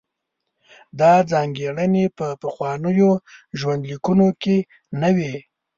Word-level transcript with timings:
دا 0.99 1.13
ځانګړنې 1.31 2.05
په 2.17 2.27
پخوانیو 2.41 3.11
ژوندلیکونو 3.59 4.27
کې 4.41 4.57
نه 5.01 5.09
وې. 5.15 5.33